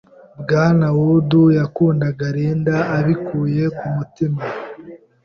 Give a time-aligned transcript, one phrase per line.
[0.41, 4.41] Bwana Wood yakundaga Linda abikuye ku mutima.